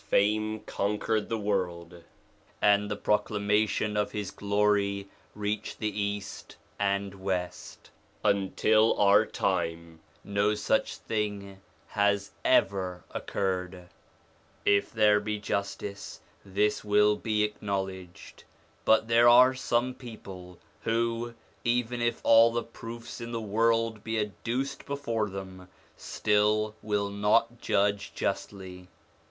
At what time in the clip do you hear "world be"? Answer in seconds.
23.42-24.18